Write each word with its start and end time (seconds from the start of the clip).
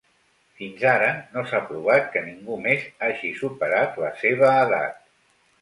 Fins 0.61 0.79
ara, 0.91 1.09
no 1.35 1.43
s’ha 1.51 1.59
provat 1.67 2.09
que 2.15 2.25
ningú 2.29 2.57
més 2.63 2.89
hagi 3.09 3.31
superat 3.43 4.03
la 4.07 4.11
seva 4.23 4.51
edat. 4.67 4.99